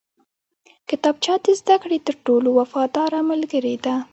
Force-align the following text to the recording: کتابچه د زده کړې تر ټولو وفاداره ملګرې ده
کتابچه 0.89 1.33
د 1.45 1.47
زده 1.59 1.75
کړې 1.83 1.97
تر 2.07 2.15
ټولو 2.25 2.49
وفاداره 2.59 3.19
ملګرې 3.31 3.75
ده 3.85 3.95